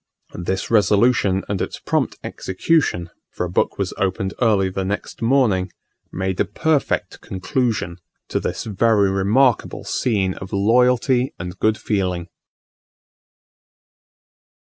[0.43, 5.71] This resolution and its prompt execution, for a book was opened early the next morning,
[6.11, 7.97] made a perfect conclusion
[8.29, 12.29] to this very remarkable scene of loyalty and good feeling.